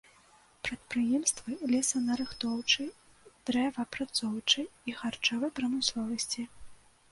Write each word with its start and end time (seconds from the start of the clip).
Прадпрыемствы 0.67 1.57
лесанарыхтоўчай, 1.73 2.89
дрэваапрацоўчай 3.51 4.65
і 4.89 4.97
харчовай 5.03 5.55
прамысловасці. 5.63 6.51